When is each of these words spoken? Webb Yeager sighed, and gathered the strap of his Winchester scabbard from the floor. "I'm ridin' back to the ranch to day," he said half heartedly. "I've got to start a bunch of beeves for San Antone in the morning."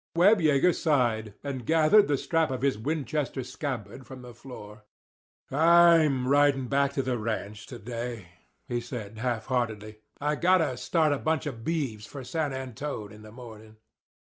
Webb 0.15 0.39
Yeager 0.39 0.73
sighed, 0.73 1.35
and 1.43 1.63
gathered 1.63 2.07
the 2.07 2.17
strap 2.17 2.49
of 2.49 2.63
his 2.63 2.75
Winchester 2.75 3.43
scabbard 3.43 4.07
from 4.07 4.23
the 4.23 4.33
floor. 4.33 4.81
"I'm 5.51 6.27
ridin' 6.27 6.65
back 6.67 6.93
to 6.93 7.03
the 7.03 7.19
ranch 7.19 7.67
to 7.67 7.77
day," 7.77 8.29
he 8.67 8.81
said 8.81 9.19
half 9.19 9.45
heartedly. 9.45 9.99
"I've 10.19 10.41
got 10.41 10.57
to 10.57 10.75
start 10.77 11.13
a 11.13 11.19
bunch 11.19 11.45
of 11.45 11.63
beeves 11.63 12.07
for 12.07 12.23
San 12.23 12.51
Antone 12.51 13.11
in 13.13 13.21
the 13.21 13.31
morning." 13.31 13.77